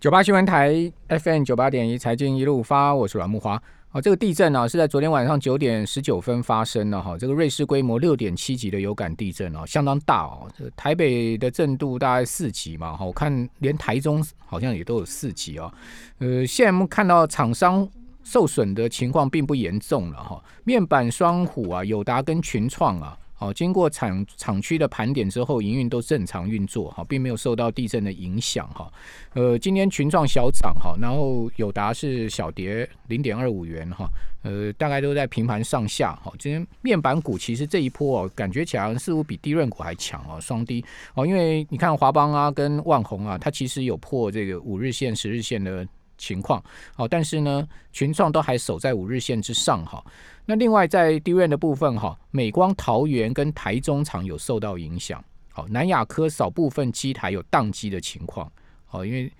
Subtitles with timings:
[0.00, 3.62] 九八新闻台 FM 九八点一财经一路发，我是阮木华。
[3.90, 10.50] 哦，这个地震呢是在昨天晚上九点十九分发生的哈，这个瑞士规模六点七级的有感地震哦，相当大哦。
[10.58, 15.70] 这台北的震度大概四级嘛，哈，我看连台中好像也都有四级哦。
[16.16, 17.86] 呃，现在看到厂商
[18.24, 23.18] 受损的情况并不严重了哈，面板双虎啊、友达跟群创啊。
[23.40, 28.92] 好，经过厂厂区的盘点之后，营运都正常运作，哈，并没有受到地震的影响，哈。
[29.32, 34.06] 呃，今天群创小涨，哈，然后友达是小跌零点二五元，哈，
[34.42, 36.30] 呃，大概都在平盘上下，哈。
[36.38, 40.84] 今天面板股其实这一波哦，感觉起来似乎比低润股还强哦，双低
[41.14, 45.88] 哦，因为你看华邦啊跟万宏啊，它其实有破这个五日线、十日线的
[46.20, 46.62] 情况，
[46.94, 50.04] 好，但是呢，群创都还守在五日线之上，哈。
[50.44, 55.22] 那另外在低润的部分哈，美光桃园跟台中厂有受到影响。
[55.52, 58.50] 好，南亚科少部分机台有宕机的情况。
[58.86, 59.32] 好，因为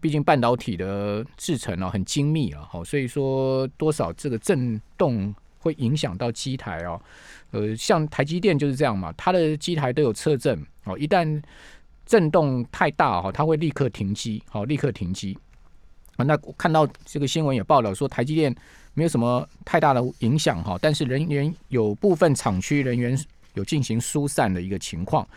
[0.00, 7.00] 毕竟半导体的制程哦很精密啊，好，所以说多少这个震动会影响到机台哦。
[7.52, 10.64] 呃，像台积电就是这样嘛，它的机台都有测震。
[10.84, 11.42] 哦，一旦
[12.04, 14.42] 震动太大哈，它会立刻停机。
[14.48, 15.36] 好，立刻停机。
[16.16, 18.54] 啊，那看到这个新闻也报道说台积电。
[18.98, 23.14] 没有什么太大的影响哈，但是人员有部分厂区人员
[23.52, 25.28] 有进行疏散的一个情况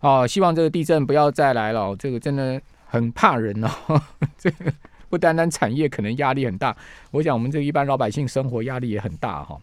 [0.00, 3.70] 啊，希望这个地震不要再来了，这个真的很怕人哦，
[4.36, 4.70] 这个
[5.08, 6.76] 不单单产业可能压力很大，
[7.10, 9.58] 我想我们这一般老百姓生活压力也很大哈。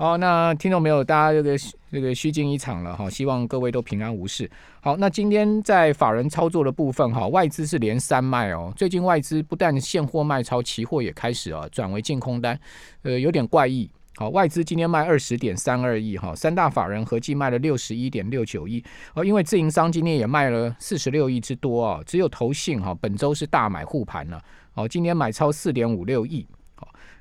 [0.00, 1.54] 好，那听众没有，大家这个
[1.92, 4.50] 这个虚惊一场了哈，希望各位都平安无事。
[4.80, 8.72] 好，那今天在法人操作的部分哈，外资是连三卖哦。
[8.74, 12.58] 最近外资不但现货卖超，期货也开始啊转为净空单，
[13.02, 13.90] 呃，有点怪异。
[14.16, 26.46] 好，外资今天卖二十点三二亿哈，三大法人合计卖了六十一点六九亿哦，因为自营商今天也卖了四十六亿之多啊，只有投信哈本周是大买护盘了，哦，今天买超四点五六亿。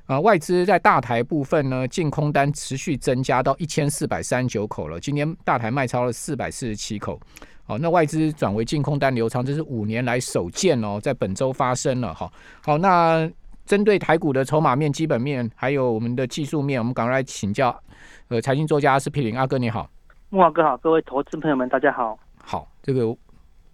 [0.10, 5.00] 啊，外资在大台部分呢，净空单持续增加到一千四百三十九口了。
[5.00, 7.20] 今天大台卖超了四百四十七口。
[7.64, 12.12] 好，那外资转为净空单流仓，这是五年来首见哦，在本周发生了。
[12.12, 12.28] 哈，
[12.64, 13.30] 好，那
[13.68, 17.80] 针对台股的筹码面、基本面，还有我们的技术面，我们赶快来请教。
[18.30, 19.88] 呃，财经作家是皮林阿哥，你好。
[20.30, 22.18] 木华哥好，各位投资朋友们，大家好。
[22.44, 23.16] 好，这个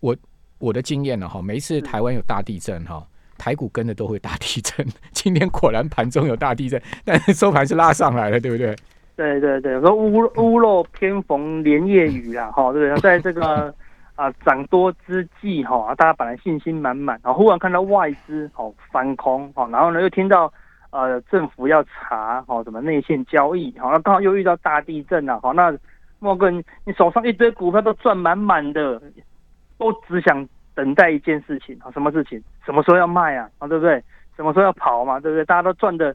[0.02, 0.14] 我
[0.58, 3.08] 我的经验呢，哈，每一次台湾有大地震，哈。
[3.38, 8.76] 台股跟着都会大地震， 今天果然盘中有大地震，但是收盘是拉上来了，对不对？
[9.16, 13.02] 对对对，说屋屋漏偏逢连夜雨啊， 哈，对不对？
[13.02, 13.74] 在这个
[14.16, 20.52] 啊涨多之际，哈，大家本来信心满满，然后忽然看到外资哦翻空，哈，然后呢又听到
[20.90, 25.74] 呃政府要查，哈，什么内线交易，好，那刚好又遇到大地震啊，好，那
[26.20, 26.64] 莫哥你
[26.98, 29.02] 手上一堆股票都赚满满的，
[29.78, 30.48] 都只想。
[30.76, 32.40] 等待一件事情啊，什么事情？
[32.66, 33.50] 什么时候要卖啊？
[33.58, 34.04] 啊，对不对？
[34.36, 35.20] 什么时候要跑嘛？
[35.20, 35.46] 对不对？
[35.46, 36.14] 大家都赚的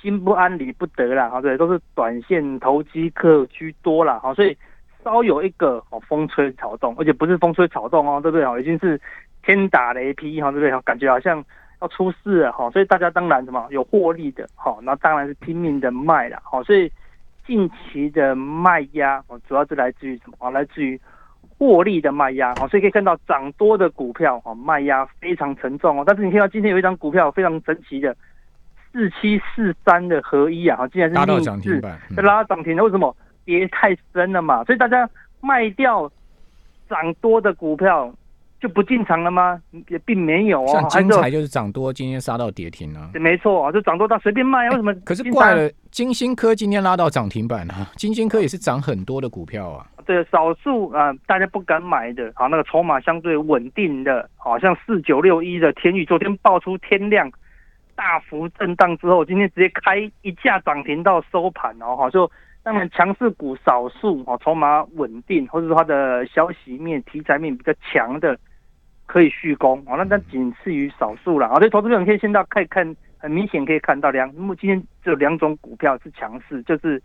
[0.00, 4.56] 心不安理不得啦，啊，对，都是短线投机客居多啦，好，所以
[5.02, 8.46] 稍有一个哦风吹草动，而且不是风吹草动哦，对不对？
[8.46, 9.00] 哦，已经是
[9.42, 10.80] 天打雷劈哈，对不对？
[10.82, 11.44] 感觉好像
[11.80, 16.88] 要出事了哈，所以大家当然什么有获利的，哈，那当然是拼命的卖了，好，所以
[17.44, 20.50] 近期的卖压哦，主要是来自于什么啊？
[20.50, 21.00] 来自于。
[21.58, 26.04] 获利的卖压哦，所以可以看到涨多的股票哦，卖压非常沉重哦。
[26.06, 28.14] 但是你看到今天有一张股票非常神奇的
[28.92, 33.14] 四七四三的合一啊，竟然是拉到涨停板，拉涨停的，为什么？
[33.44, 35.08] 跌太深了嘛，所以大家
[35.40, 36.10] 卖掉
[36.88, 38.12] 涨多的股票。
[38.60, 39.60] 就不进场了吗？
[39.88, 40.66] 也并没有哦。
[40.68, 43.10] 像金财就是涨多，今天杀到跌停了。
[43.14, 44.94] 没错啊，就涨多到随便卖，为什么？
[45.04, 47.90] 可是怪了，金星科今天拉到涨停板啊！
[47.96, 49.86] 金星科也是涨很多的股票啊。
[50.06, 57.30] 对，少数啊，大家不敢买的，好，那个筹码相对稳定的，好像四九六一的天宇，昨天爆出天量，
[57.94, 62.30] 大幅震荡之后，今天直接开一架涨停到收盘哦，哈，就
[62.62, 68.38] 当然强势股少数哦，筹码稳定，或者说它的消息面、题材面比较强的。
[69.06, 71.54] 可以续攻啊，那那仅次于少数了啊。
[71.56, 76.98] 所以投资者可以先到可以看，很明显可以看到两，目今天只有两种股票是强势，就是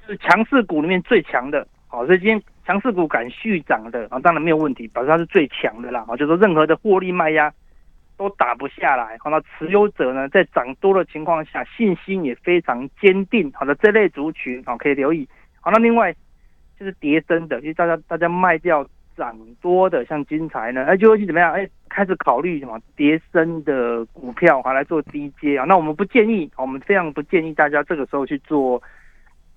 [0.00, 1.66] 就是强势股里面最强的。
[1.86, 6.04] 好，所以今天强势股敢续涨的啊，当然没有问题，表示它是最强的啦。
[6.08, 7.52] 啊，就说任何的获利卖压
[8.16, 9.16] 都打不下来。
[9.20, 13.50] 好，那持有者呢，在涨多的情况下，信心也非常坚定。
[13.52, 15.28] 好的，这类族群啊，可以留意。
[15.60, 16.12] 好，那另外
[16.78, 18.86] 就是叠升的，因为大家大家卖掉。
[19.18, 21.52] 涨多的像金财呢，哎，就会去怎么样？
[21.52, 25.64] 哎，开始考虑什么叠升的股票啊，来做低阶啊。
[25.66, 28.80] 那我们不建议，我们非常不建议大家这个时候去做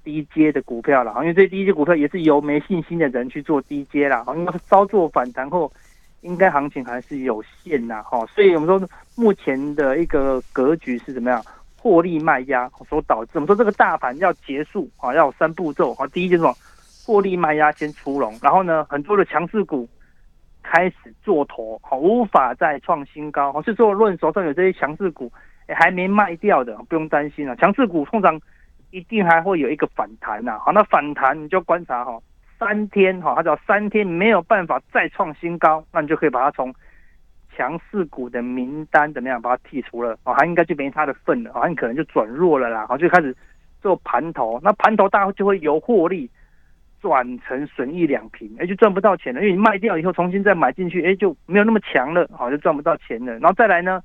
[0.04, 5.72] 低阶的股票了，因为这低阶股票也是由没信心的人去做低阶了啊，因为稍作反弹后
[6.22, 11.42] 应该行情还是有限呐，哈，所以我们说目前的一个格局是怎么样？
[11.84, 13.32] 获利卖压所导致。
[13.34, 16.06] 我们说这个大盘要结束啊，要有三步骤啊。
[16.14, 16.54] 第一就是什么？
[17.06, 19.88] 获利卖压先出笼，然后呢，很多的强势股
[20.62, 23.52] 开始做头，好，无法再创新高。
[23.52, 25.32] 好，是说论手上有这些强势股，
[25.68, 27.56] 还没卖掉的，不用担心啊。
[27.56, 28.40] 强势股通常
[28.92, 30.60] 一定还会有一个反弹呐。
[30.60, 32.20] 好，那反弹你就观察哈。
[32.60, 36.72] 三天哈，它只要三天没有办法再创新高，那你就可以把它从
[37.58, 43.36] 强势股的名单怎么样把它剔除了哦，它应该就没它的份了哦，你可能就转弱了啦，好就开始
[43.82, 46.30] 做盘头，那盘头大家就会由获利
[47.02, 54.02] 转成损益两平，哎就赚不到钱了，因为你卖掉以后重新再买进去，哎就没有那么强了，好就赚不到钱了，然后再来呢，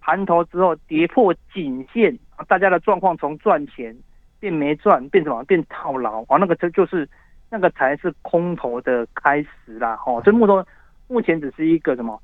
[0.00, 3.94] 盘头之后跌破颈线，大家的状况从赚钱
[4.40, 7.08] 变没赚，变什么变套牢，啊那个这就是。
[7.52, 10.64] 那个才是空头的开始啦，哈，所以目头
[11.08, 12.16] 目前只是一个什么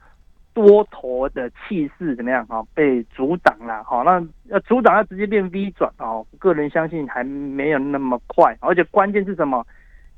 [0.55, 2.63] 多头的气势怎么样啊？
[2.73, 6.23] 被阻挡了，好，那要阻挡要直接变 V 转啊？
[6.39, 9.67] 个人相信还没有那么快，而且关键是什么？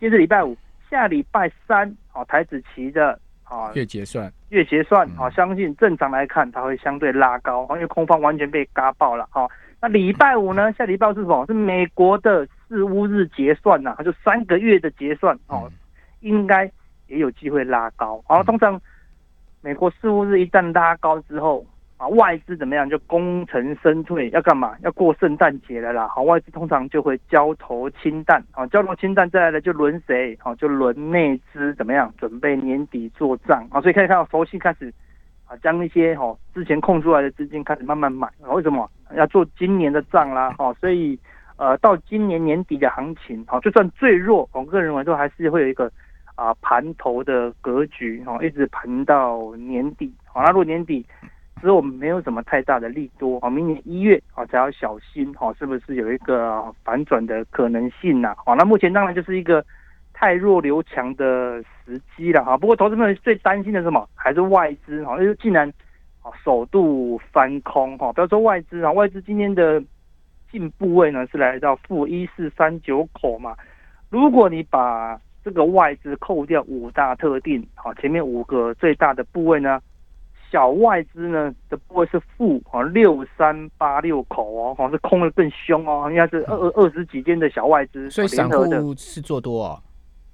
[0.01, 0.57] 今天是礼拜五，
[0.89, 9.49] 下礼拜三，哦，台子期的啊月结算，月结算，啊，相信正常来看它会相对拉高，因为空方完全被嘎爆了，哈。
[9.81, 10.73] 那礼拜五呢？
[10.75, 11.45] 下礼拜是什么？
[11.47, 15.69] 是美国的四乌日结算呐，就三个月的结算哦，
[16.21, 16.71] 应该
[17.09, 18.23] 也有机会拉高。
[18.29, 18.81] 然后通常
[19.63, 21.67] 美国四乌日一旦拉高之后
[21.99, 22.89] 啊，外资怎么样？
[22.89, 24.75] 就功成身退，要干嘛？
[24.81, 26.09] 要过圣诞节了啦。
[26.09, 30.35] 好，外资通常就会交投清淡啊，交投清淡，再来的就轮谁？
[30.41, 32.11] 好，就轮内资怎么样？
[32.17, 34.91] 准备年底做账啊，所以可以看到佛系开始。
[35.49, 38.87] 啊，将那些哈之前空出来的资金开始慢慢买，为什么
[39.17, 40.51] 要做今年的账啦？
[40.59, 41.19] 哈，所以
[41.57, 45.91] 呃，到今年年底的行情，哈，就算最弱，我个人认为都还是会有一个
[46.35, 50.13] 啊盘头的格局，哈，一直盘到年底。
[50.27, 51.03] 好，那如果年底
[51.61, 58.35] 之后没有什么太大的利多，啊，明年一月啊才要小心，哈，是不是有一个反转的可能性呢？
[58.45, 59.65] 好，那目前当然就是一个。
[60.21, 64.05] 太弱留强的时机了哈，不过投资们最担心的是什么？
[64.17, 65.73] 还是外资哈，因为竟然
[66.23, 68.13] 啊首度翻空哈。
[68.13, 69.81] 不要说外资啊，外资今天的
[70.51, 73.55] 进部位呢是来到负一四三九口嘛。
[74.11, 79.81] 如果你把这个外资扣掉五大特定，好，前面五个最大的部位呢，
[80.51, 89.81] 小外资呢的部位是负啊六三八六口哦，好像是空的更凶哦，应该是二二十几间的小外资，所以散户是做多哦。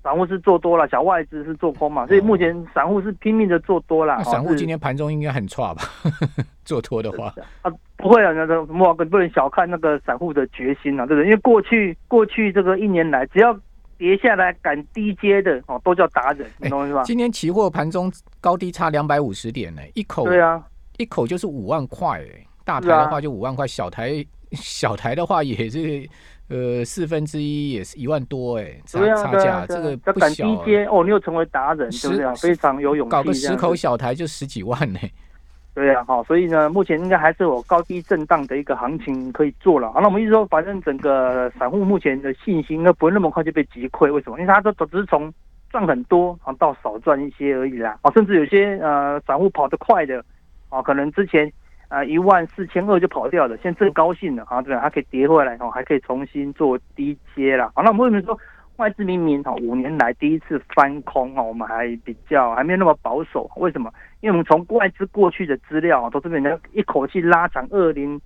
[0.02, 4.22] 散户是做多了，小外资是做空嘛，所以目前散户是拼命的做多了。
[4.22, 5.82] 散户今天盘中应该很差吧？
[6.62, 11.24] 做多的话啊，不会啊，那个莫哥不能小看那个散户的决心啊，对不对？
[11.24, 13.58] 因为过去过去这个一年来，只要
[13.98, 17.02] 跌下来敢低阶的哦，都叫达人，你懂我意思吧？
[17.04, 20.62] 今天期货盘中高低差两百五十点呢，一口对啊，
[20.98, 26.08] 一口就是五万块哎，大台的话就五万块，小台 小台的话也是。
[26.48, 30.44] 呃，四分之一也是一万多哎，差差价这个不小。
[30.44, 32.34] 低阶哦，你又成为达人，对不对？
[32.34, 33.10] 非常有勇气。
[33.10, 35.00] 搞个十口小台就十几万呢。
[35.74, 39.90] 对啊，好，所以呢，目前应该还是有高低震荡的一个行情可以做了。
[39.92, 44.12] 好，那我们一直说，反正整个散户目前的信心应该不会那么快就被击溃。
[44.12, 44.38] 为什么？
[44.40, 45.32] 因为他都只是从
[45.70, 47.98] 赚很多啊到少赚一些而已啦。
[48.02, 50.24] 哦，甚至有些呃散户跑得快的，
[50.68, 51.52] 啊，可能之前。
[51.88, 54.80] 啊，一万四千二就跑掉了，现在正高兴了啊，对吧？
[54.80, 57.70] 它可以跌回来哦，还可以重新做低阶了。
[57.74, 58.36] 好，那我们为什么说
[58.76, 63.48] 外资明明哈五年来第一次翻空哦，我们还比较还没有那么保守？
[63.56, 63.92] 为什么？
[64.24, 68.18] 因为我们从外资过去的资料都是人家一口气拉长，二零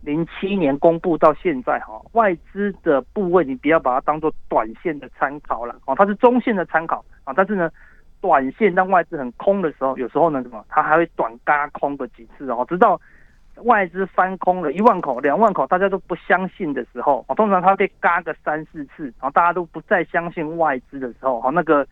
[0.00, 7.70] 零七年公布到现在哈，外资的部位你不要把它当做短线的参考了哦，它是中线的参考啊，但是呢。
[8.22, 13.00] 短线当外资很空的时候，有时候呢，什么，它还会短嘎空个几次哦，直到
[13.62, 21.86] 外资翻空了一万口、两万口，大家都不相信的时候，哦，通常它被嘎个三四次，然后大家都不再相信外资的时候，哦，那个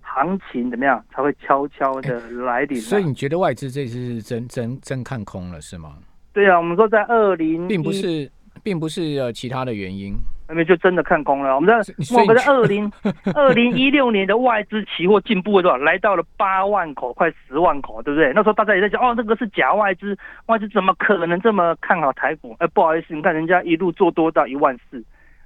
[0.00, 2.80] 行情怎么样才会悄悄的来临？
[2.80, 5.96] 所以你觉得外资这次是真真真看空了是吗？
[6.32, 8.30] 对啊，我们说在二零，并不是，
[8.62, 10.14] 并不是呃其他的原因。
[10.48, 11.54] 那边就真的看空了。
[11.54, 12.90] 我们在我们在二零
[13.36, 15.76] 二零一六年的外资期货进步了多少？
[15.76, 18.32] 来到了八万口，快十万口，对不对？
[18.34, 22.56] 那时候大家也在讲，哦，那个是假外资，外资怎么可能这么看好台股？
[22.58, 25.00] 哎，不好意思，你看人家一路做多到一万四，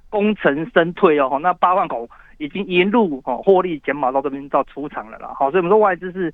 [0.09, 1.37] 功成身退哦。
[1.39, 5.33] 那八万口已经一路哦获利减码到这边到出场了啦。
[5.37, 6.33] 好，所以我们说外资是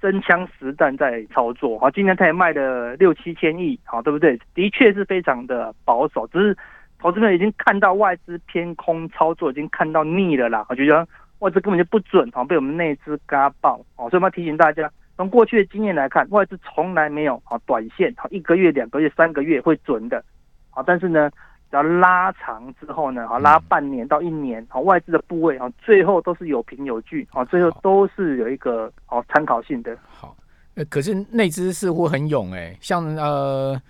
[0.00, 1.78] 真枪实弹在操作。
[1.78, 4.38] 好，今天他也卖了六七千亿，好，对不对？
[4.54, 6.56] 的确是非常的保守，只是。
[6.98, 10.64] 投资者已经看到外资偏空操作，已经看到腻了啦。
[10.68, 11.04] 我觉得
[11.40, 14.08] 外资根本就不准，好，被我们内资嘎爆好。
[14.08, 20.22] 所以我们要提醒大家，从过去的经验来看，外资从来没有好短线好一个月、两个月、三个月会准的，
[20.70, 21.28] 好，但是呢，
[21.72, 29.96] 要拉长之后呢，好拉半年到一年，好外资的部位啊最后都是有凭有据，好最后都是有一个哦参考性的。
[30.06, 30.36] 好，
[30.74, 33.80] 呃，可是内资似乎很勇哎，像呃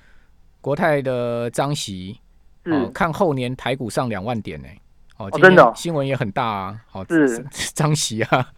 [0.60, 2.18] 国泰的张席，
[2.64, 4.78] 是看后年台股上两万点哎。
[5.18, 6.76] 哦，真的新闻也很大啊！
[6.88, 7.38] 好，是
[7.74, 8.48] 张席啊，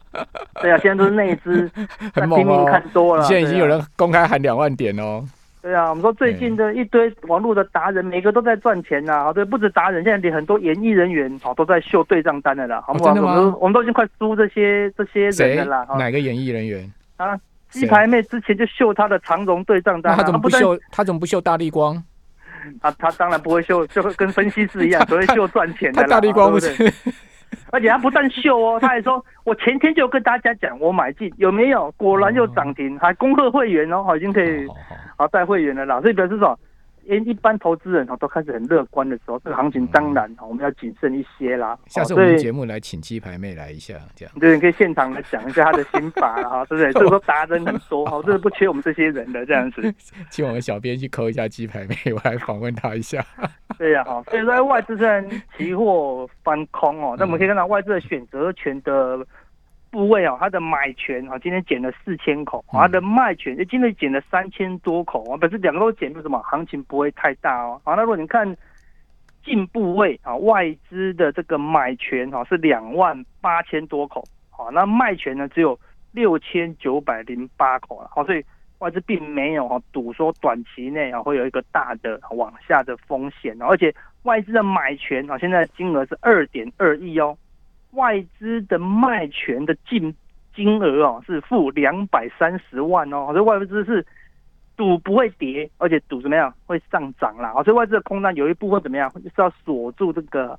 [0.62, 1.70] 对啊，现在都是内资
[2.14, 5.22] 很猛哦，看多了，现在已经有人公开喊两万点哦。
[5.64, 9.33] 对啊，我们说最近的一堆网络的达人，每个都在赚钱呐。
[9.33, 12.83] 对，不止达人，现在连很多演艺人员哦都在秀对账单的啦。
[12.87, 13.56] 好，真的吗？
[13.59, 15.87] 我们都已经快输这些这些人了啦。
[15.99, 17.35] 哪个演艺人员啊？
[17.71, 20.78] 鸡排妹之前就秀她的长荣对账单，他怎么不秀？
[20.92, 21.97] 他怎么不秀大力光？
[22.83, 26.02] 啊他当然不会秀，就会跟分析师一样， 只会秀赚钱的。
[26.02, 26.92] 他大力光不是，
[27.73, 31.90] 而且他不但秀哦，他还说， 我前天就跟大家讲，我买进有没有？
[31.97, 34.66] 果然又涨停，还恭贺会员哦，好，已经可以
[35.16, 36.00] 好带会员的啦。
[36.00, 36.59] 所以表示说。
[37.06, 41.78] 因一般投资人哦都开始很乐观的时候，这个行情当然我们要谨慎一些啦。
[41.85, 46.92] 下次我们节目来请鸡排妹来一下，这样对，你可以现场来讲一下他的心法哈，对不对？
[46.99, 49.94] 这个说达人很多哈， 这是不缺我们这些人的这样子。
[50.30, 53.23] 请我们小编去扣一下鸡排妹，我来访问她一下。
[53.76, 55.23] 对呀，哈，所以说外资虽然
[55.59, 59.18] 期货翻空哦，那我们可以看到外资的选择权的。
[59.94, 66.36] 部位哦，它的买权啊，今天减了四千口，它的卖权今天减了三千多口啊，本身两个都减，为什么？
[66.42, 67.80] 行情不会太大哦。
[67.84, 68.56] 好，那如果你看
[69.44, 75.78] 进部位啊，外资的这个买权哈是两万八千多口，好，那卖权呢只有
[76.10, 78.44] 六千九百零八口了，好，所以
[78.80, 87.38] 外资并没有哈赌说短期内啊会有一个大的往下的风险，而且外资的买权啊现在金额是二点二亿哦。
[87.94, 90.14] 外资的卖权的净
[90.54, 94.04] 金额哦是负两百三十万哦，所以外资是
[94.76, 97.52] 赌不会跌，而且赌怎么样会上涨啦。
[97.64, 100.58] 所以外资的空单有一部分怎么样是要锁住这个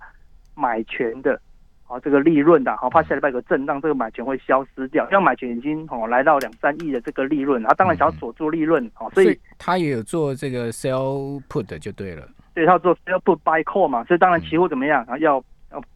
[0.53, 1.39] 买权的，
[1.83, 5.09] 好这个利润的，好怕下礼拜有个震荡，这个买权会消失掉。
[5.09, 15.41] 像买权已经哦来到两三亿的这个利润，然后当然想要锁住利润哦，所以他也有做这个 sell put 就对了，对，他做 sell put buy call 嘛，所以当然期货怎么样啊要。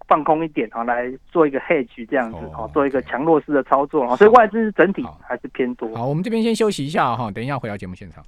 [0.08, 5.94] 放空一点啊，来做一个 hedge 这样子啊，做一个强弱势的操作啊，所以外资整体还是偏多。
[5.96, 8.24] 好，我们这边先休息一下哈，等一下回到节目现场。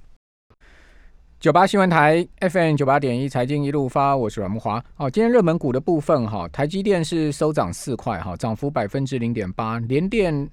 [1.40, 4.80] 九八新闻台 FM 九八点一财经一路发，我是阮木华。
[4.94, 10.48] 好，今天热门股的部分哈，台积电是收涨四块哈，涨幅百分之零点八，联电。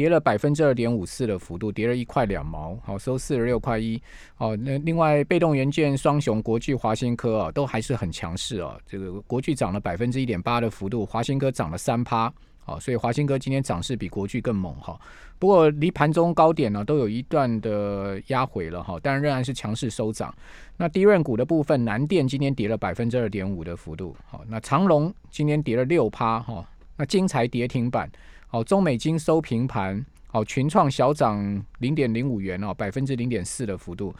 [0.00, 4.00] 跌了百分之二点五四的幅度，跌了一块两毛，好收四十六块一。
[4.34, 8.78] 好，那另外被动元件双雄国巨、华新科啊，都还是很强势啊。
[8.86, 12.32] 这个国巨涨了百分之一点八的幅度，华新科涨了三趴，
[12.64, 14.98] 好，所以华新科今天涨势比国巨更猛哈。
[15.38, 20.34] 不过离盘中高点呢，都有一段的压回了哈，但仍然是强势收涨。
[20.78, 26.66] 那低润股的部分，南电今天跌了百分之二点五的幅度，好，那长隆今天跌了六趴哈，
[26.96, 28.10] 那金财跌停板。
[28.52, 34.12] 好，中美金收平盘，好，群创小涨零点零五元哦，百分之零点四的幅度。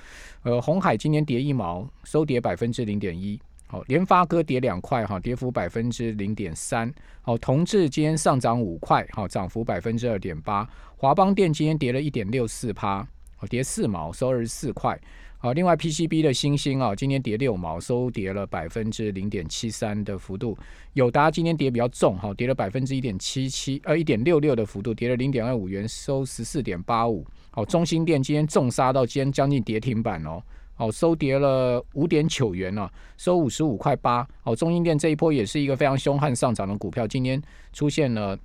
[0.45, 3.37] 呃，红海今天跌一毛，收跌百分之零点一。
[3.67, 6.89] 好，联发科跌两块哈，跌幅百分之零点三。
[7.23, 10.65] 好，同志今天上涨五块，好，涨幅百分之二点八。
[10.97, 14.97] 华邦电今天跌了一点六四趴，好，跌四毛，收二十四块。
[15.43, 20.55] 好，另外 PCB 的星星啊，今天跌六毛，收跌了百分之零点七三的幅度。
[20.93, 27.27] 友达今天跌比较重，哈，跌了百分之一点七七，呃，一点六六的幅度，跌了零点二五元，收十四点八五。
[27.53, 30.43] 好，中心店今天重杀到今天将近跌停板哦，
[30.75, 34.29] 好，收跌了五点九元呢，收五十五块八。
[34.43, 37.41] 好，中心店这一波也是一个非常凶悍上涨的股票，今天
[37.73, 38.39] 出现了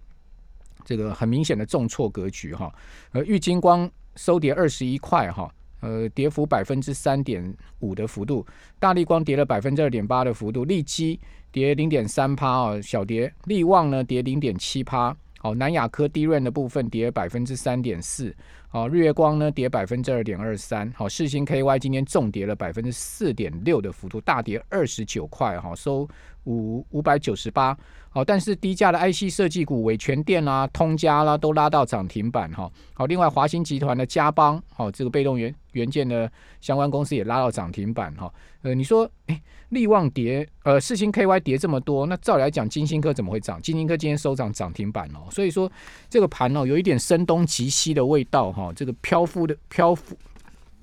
[0.86, 2.74] 这个很明显的重挫格局哈。
[3.12, 5.54] 而玉金光收跌二十一块哈。
[5.86, 8.44] 呃，跌幅百分之三点五的幅度，
[8.80, 11.20] 大力光跌了百分之二点八的幅度，利基
[11.51, 18.36] 跌零点三趴哦，小跌，利旺呢跌零点七趴，好，南亚科低润的部分跌百分之三点四，
[18.68, 25.60] 好，日月光呢跌百分之二点二三，好，世星 KY 今天重跌了百分之四点六的幅度，大跌二十九块。
[25.60, 26.10] 哈，收
[26.46, 27.78] 五五百九十八。
[28.10, 32.72] 好，但是低价的 IC 设计股伟全电啦、通家啦，都拉到涨停板哈。
[32.94, 38.34] 好，另外华兴集团的嘉邦，好，这个被动元元件的相关公司也拉到涨停板哈。
[38.62, 43.62] 呃，你说，哎，利旺跌，呃，四星 KY 跌这么多，那照理来讲，金星科怎么会涨？
[43.62, 45.28] 金星科今天收涨涨停板哦。
[45.30, 45.70] 所以说，
[46.10, 48.72] 这个盘哦，有一点声东击西的味道哈。
[48.74, 50.18] 这个漂浮的漂浮。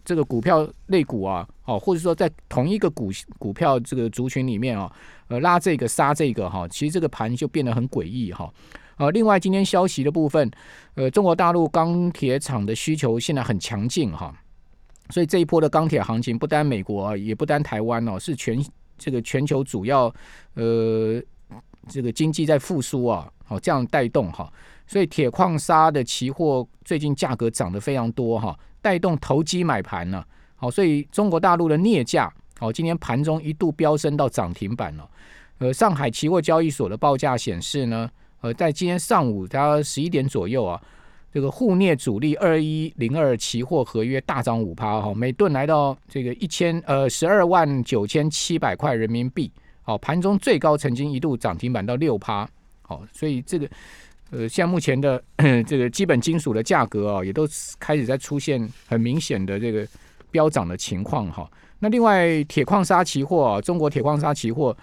[0.05, 4.93] 这个股票类股啊，哦，或者说在同一个股股票这个族群里面啊，
[5.33, 8.53] 呃，拉这个杀这个哈，其实这个盘就变得很诡异哈。
[8.99, 10.51] 呃，另外今天消息的部分，
[10.95, 14.31] 呃，中国大陆钢铁厂的需求现在很强劲哈，
[15.09, 18.63] 所以这一波的钢铁行情不单美国啊，也不单台湾哦，是全
[18.99, 20.15] 这个全球主要
[20.53, 21.19] 呃
[21.89, 24.53] 这个经济在复苏啊，好这样带动哈，
[24.87, 30.23] 所以铁矿砂的期货最近价格涨得非常多哈，带动投机买盘呢，
[30.57, 32.31] 好，所以中国大陆的镍价
[32.63, 35.09] 哦今天盘中一度飙升到涨停板了。
[35.59, 38.09] 呃，上海期货交易所的报价显示呢，
[38.41, 40.81] 呃，在今天上午它十一点左右啊，
[41.33, 49.51] 这个沪镍主力二一零二期货合约大涨五趴哈，每吨来到这个一千呃十二万九千七百块人民币，
[49.83, 52.49] 好，盘中最高曾经一度涨停板到六趴，
[52.83, 53.69] 好，所以这个
[54.31, 55.23] 呃，像目前的
[55.67, 57.47] 这个基本金属的价格啊，也都
[57.79, 59.87] 开始在出现很明显的这个
[60.31, 61.49] 飙涨的情况哈。
[61.83, 64.75] 那另外铁矿砂期货啊，中国铁矿砂期货。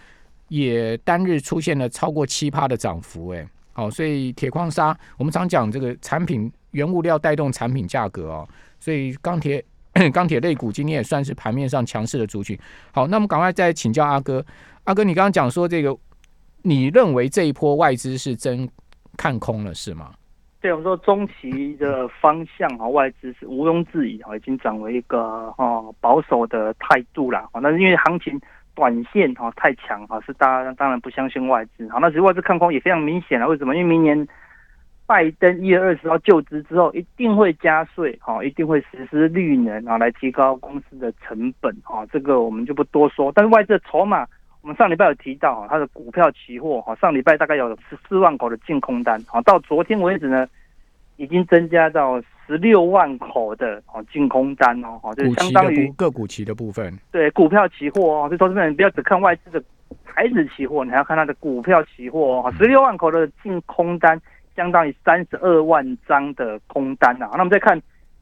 [0.49, 9.63] 也单日出现了超过七趴的涨幅，哎，好，所以铁矿砂我们常讲这个产品原物料带动产品价格哦，所以钢铁
[10.11, 12.57] 钢铁类股今天也算是盘面上强势的族群。
[12.91, 14.43] 好，那我们赶快再请教阿哥，
[14.85, 15.95] 阿哥，你刚刚讲说这个，
[16.63, 18.67] 你认为这一波外资是真
[19.15, 20.15] 看空了是吗？
[20.61, 28.39] 对，我们说中期的方向啊，外资是毋庸置疑啊，已经转为一个哈保守的态度了啊，那是因为行情。
[28.75, 33.45] 短线哈太强哈，是大家当然不相信外资好，那其实外资看空也非常明显了。
[33.45, 33.75] 为什么？
[33.75, 34.25] 因为明年
[35.05, 42.05] 拜登一月二十号就职之后，一定会加税哈，一定会实施绿能啊，来提高公司的成本哈。
[42.09, 43.29] 这个我们就不多说。
[43.35, 44.25] 但是外资的筹码，
[44.69, 50.47] 们上礼拜有提到哈，它的股票期货哈，上礼拜大概有十四万口的净空单好，到昨天为止呢。
[51.21, 56.97] 已经增加到十六万口的哦净空单哦，哈，就是相当于个股期的部分。
[57.11, 59.61] 对，股票期货哦，所以投资人不要只看外资的
[60.05, 62.53] 台子期货，你还要看它的股票期货哦。
[62.57, 64.17] 十六万口的净空单，
[64.55, 67.27] 相当于三十二万张的空单啊。
[67.33, 67.77] 那我们再看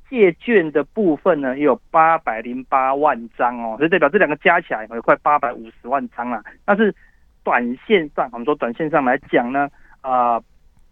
[0.09, 6.43] 借券的部分呢，也有八百零八万张哦，所以代表这两个加起来有快八百五十万张了。
[6.65, 6.93] 但是
[7.43, 9.69] 短线上，我们说短线上来讲呢，
[10.01, 10.41] 啊。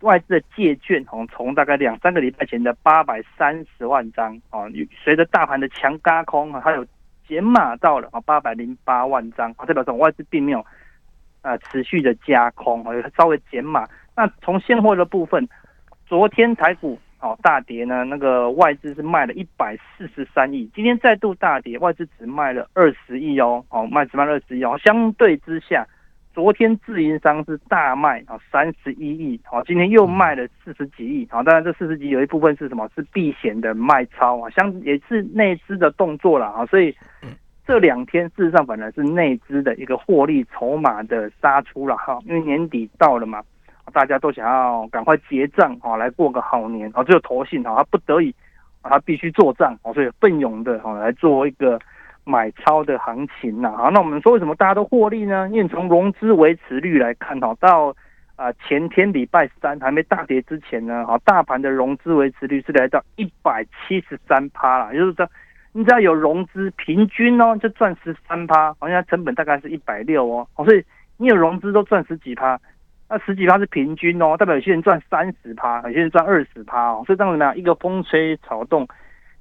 [0.01, 4.67] 外资的借券从大概两三个礼拜前的八百三十万张啊，
[5.03, 6.85] 随着大盘的强加空啊，它有
[7.25, 10.63] 减码到了啊八百零八万张啊，代表说外资并没有
[11.41, 13.87] 啊持续的加空啊，稍微减码。
[14.15, 15.47] 那从现货的部分，
[16.05, 25.85] 昨天台股哦大跌呢，那个外资是卖了一百四十三亿，今天再度大跌，外资只卖了二十亿哦，哦卖只卖二十亿哦，相对之下。
[26.35, 32.89] 昨天自营商是大卖啊，三十一亿，好，今天又卖了四十几亿，好，当然这四十几有一部分是什么？
[32.93, 36.93] 是避险的卖超啊，相也是内资的动作了啊，所以
[37.65, 43.41] 这两天事实上本来是内资的一个获利筹码的杀出了哈，因为年底到了嘛，
[43.91, 48.33] 大家都想要赶快结账啊，来过个好年啊，只有投信啊，他不得已
[48.81, 51.79] 啊，他必须做账啊，所以奋勇的哈来做一个。
[52.27, 55.47] 买超的行情呐，好，那我们说为什么大家都获利呢？
[55.49, 57.95] 因为从融资维持率来看，哈，到
[58.35, 65.29] 啊前天礼拜三还没大跌之前呢，哈，大盘的融资维持率是来到一百七十三趴了，也就是说，
[65.71, 70.83] 你只要有融资，平均哦就赚十三趴，好像成本大概是一百六哦，所以
[71.17, 72.59] 你有融资都赚十几趴，
[73.09, 78.87] 那十几趴是平均哦，代表有些人赚三十趴，有些人赚二十趴哦，所以这样子呢，一个风吹草动。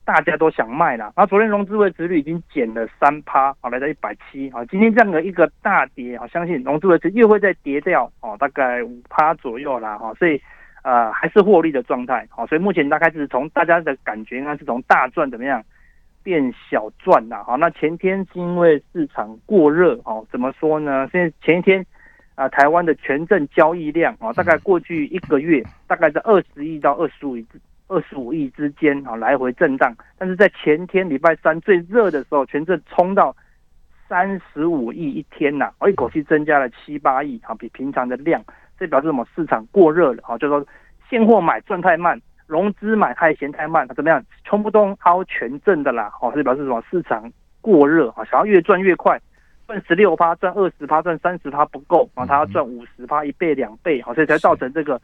[0.07, 10.39] 大家都想卖了，然后昨天融资维持率已经减了三趴，好来到一百七，好今天这样的一个大跌，好相信融资维持又会再跌掉，哦大概五趴左右啦，哈，所以
[10.83, 15.65] 呃还是获利的状态，好，所以目前大概是从大家的感觉应该是从大赚怎么样
[16.23, 21.09] 变小赚啦，好，那前天是因为市场过热，哦怎么说呢？
[21.13, 21.83] 现在前一天
[22.35, 27.47] 啊台湾的权证交易量啊大概过去一个月大概在二十亿到二十五亿。
[27.87, 29.95] 二十五亿之间啊，来回震荡。
[30.17, 33.37] 但是在前天礼拜三最热的时候，权证冲到
[34.09, 38.43] 三十五亿一天呐，一口气增加了七八亿啊，比平常的量。
[38.79, 39.25] 这表示什么？
[39.37, 40.67] 市场过热了啊，就说
[41.11, 44.25] 现货买赚太慢，融资买太嫌太慢，怎么样？
[44.45, 46.83] 冲不动凹全证的啦，哦，这表示什么？
[46.91, 49.21] 市场过热啊，想要越赚越快，
[49.67, 55.01] 赚十六趴、赚二十趴、赚三十趴不够啊，他要赚五十趴，一倍两倍，好，所以才造成这个。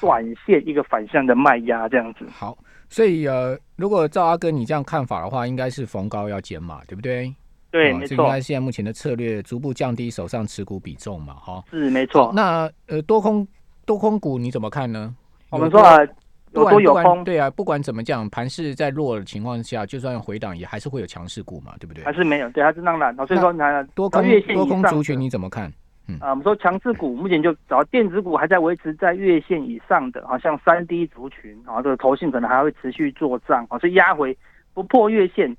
[0.00, 7.32] 短线一个反向的卖压这样子，好，所以呃，如果照阿哥你这样看法的话，应该是逢高要减码，对不对？
[7.70, 8.24] 对，没错。
[8.24, 11.62] 应该现在目前的策略，逐步降低手上持股比重嘛，哈。
[11.70, 12.32] 是没错。
[12.34, 13.46] 那呃，多空
[13.86, 15.14] 多空股你怎么看呢？
[15.50, 15.96] 我们说啊，
[16.64, 22.04] 有多有空，对啊，不管怎么讲，盘势在弱的情况下，就算回档，也还是会有强势股嘛，对不对？
[22.04, 23.14] 还是没有，对，还是当然。
[23.26, 24.22] 所以说，你看多空
[24.54, 25.72] 多空族群你怎么看？
[26.20, 34.36] 啊，我们说强势股目前就找电子股还在维持在月线以上的，好像三 D 族群啊，这个投信可能还会持续做账啊，所以压回
[34.72, 35.56] 不破月线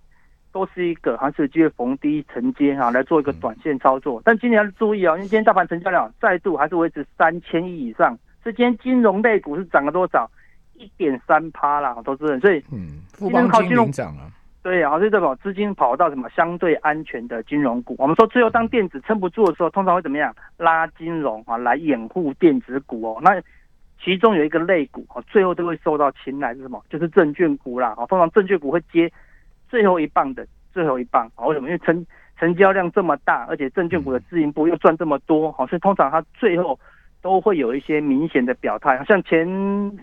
[0.53, 4.21] 都是一个还是机会逢低承接啊，来做一个短线操作。
[4.23, 10.31] 但今年要注意哦，因为今天大盘成交量再度还是维持三千亿以上，所以今天金融类股是涨了多少？
[10.77, 14.31] 一点三趴啦，投资人，所以嗯，富邦金融涨啊。
[14.63, 17.95] 对啊，所以代表资金跑到什么相对安全的金融股。
[17.97, 20.35] 我们说最后当电子撑不住的时候，通常会怎么样？
[20.57, 23.19] 拉金融啊来掩护电子股哦。
[23.23, 23.41] 那
[24.03, 26.83] 其中有一个类股哦，最后都会受到青睐是什么？
[26.89, 27.93] 就是证券股啦。
[27.97, 29.09] 哦，通常证券股会接
[29.69, 31.31] 最后一棒的最后一棒。
[31.37, 31.69] 为什么？
[31.69, 32.05] 因为成
[32.37, 36.77] 成交量这么大，而且证券股的自营部又赚这么多，好，所以通常它最后。
[37.27, 39.45] 都会有一些明显的表态，像前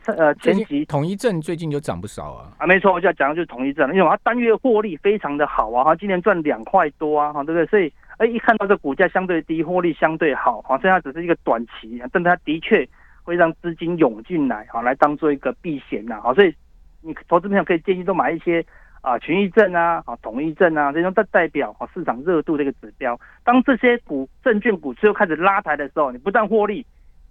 [0.04, 7.64] 呃前期统一证最近就涨不少啊啊，没错，我就要讲的就是统一证，因为它单月获利非常的好啊，它今年赚两块多啊，哈，对不对？
[7.68, 12.87] 所以哎，一看到这股价相对低，获利相对好，好，所以它只是一个短期，但它的确
[13.22, 16.54] 会让资金涌进来，好，来当做一个避险呐，好，所以
[17.00, 18.62] 你投资朋友可以建议都买一些
[19.00, 26.84] 啊群益证啊，啊统一证啊这种代代表啊市场热度这个指标，当这些股证券股最后开始拉抬的时候，你不但获利。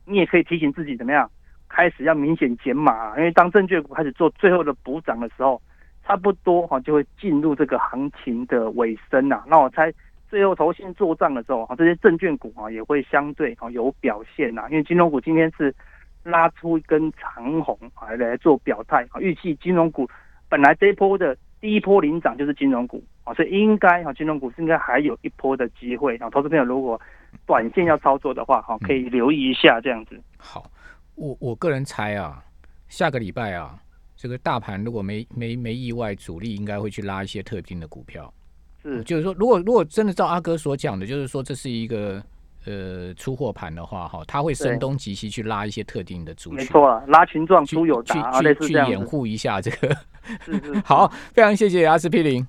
[0.05, 1.29] 你也可以提醒自己怎么样，
[1.69, 5.61] 开始要明显减码，因为当证券股开始做最后的补涨的时候，
[6.05, 9.43] 差不多哈就会进入这个行情的尾声呐。
[9.47, 9.93] 那我猜
[10.29, 14.67] 最后头先做账的时候，哈这些证券股啊也会相对啊有表现呐。
[14.69, 15.73] 因为金融股今天是
[16.23, 20.09] 拉出一根长红来来做表态啊，预计金融股
[20.49, 26.29] 本来这一波的第一波领涨就是金融股啊，所以应该哈金融股是应该还有一波的机会啊。
[26.29, 26.99] 投资朋友如果
[27.45, 30.19] 短线要操作的话，哈，可以留意一下这样子。
[30.37, 30.69] 好，
[31.15, 32.43] 我我个人猜啊，
[32.87, 33.77] 下个礼拜啊，
[34.15, 38.33] 这个大盘如果没没没意外，主力应该会去拉一些特定的股票。
[38.81, 42.21] 是，就是说，如果如果真的照阿哥所讲的，就是说这是一个
[42.65, 46.57] 呃出货盘的话，哈，他会声东击西去拉一些特定的族群。
[46.57, 49.95] 没错，拉群壮出有达，去去去掩护一下这个。
[50.45, 50.73] 是是。
[50.85, 52.45] 好，非常谢谢阿司匹林。